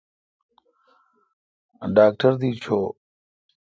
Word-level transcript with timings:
ڈاکٹر 1.95 2.31
دی 2.41 2.51
چو۔ 2.63 2.79